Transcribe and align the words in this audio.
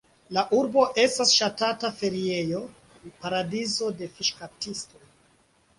La 0.35 0.43
urbo 0.59 0.85
estas 1.03 1.33
ŝatata 1.39 1.91
feriejo, 1.99 2.63
paradizo 3.25 3.95
de 4.03 4.13
fiŝkaptistoj. 4.17 5.07